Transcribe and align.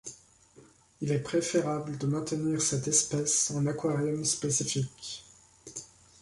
Il 1.01 1.11
est 1.11 1.19
préférable 1.21 1.95
de 1.99 2.07
maintenir 2.07 2.59
cette 2.59 2.87
espèce 2.87 3.51
en 3.51 3.67
aquarium 3.67 4.25
spécifique. 4.25 5.23